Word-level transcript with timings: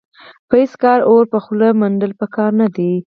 په 0.47 0.55
هېڅ 0.61 0.71
کار 0.83 0.99
کې 1.01 1.07
اور 1.09 1.23
په 1.33 1.37
خوله 1.43 1.67
منډل 1.79 2.11
په 2.19 2.25
کار 2.35 2.51
نه 2.61 2.67
دي. 2.75 2.93